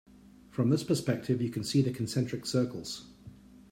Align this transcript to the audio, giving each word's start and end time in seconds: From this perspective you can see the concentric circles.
From 0.49 0.71
this 0.71 0.83
perspective 0.83 1.43
you 1.43 1.51
can 1.51 1.63
see 1.63 1.83
the 1.83 1.91
concentric 1.93 2.47
circles. 2.47 3.05